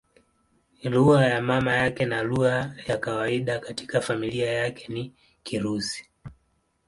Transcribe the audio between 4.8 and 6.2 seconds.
ni Kirusi.